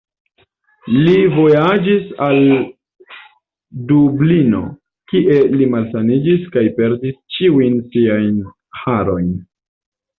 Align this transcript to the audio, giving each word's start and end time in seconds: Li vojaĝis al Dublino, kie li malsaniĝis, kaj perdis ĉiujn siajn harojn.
Li 0.93 1.11
vojaĝis 1.35 2.07
al 2.29 2.41
Dublino, 3.93 4.65
kie 5.13 5.39
li 5.55 5.71
malsaniĝis, 5.77 6.51
kaj 6.57 6.69
perdis 6.81 7.25
ĉiujn 7.37 7.81
siajn 7.95 8.45
harojn. 8.85 9.35